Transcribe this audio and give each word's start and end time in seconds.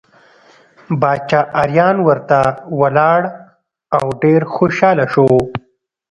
باچا 1.01 1.39
اریان 1.61 1.97
ورته 2.07 2.39
ولاړ 2.79 3.21
او 3.97 4.05
ډېر 4.23 4.41
خوشحاله 4.55 5.05
شو. 5.13 5.29